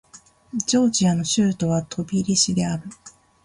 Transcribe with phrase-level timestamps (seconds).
[0.65, 2.81] ジョージアの首都はトビリシである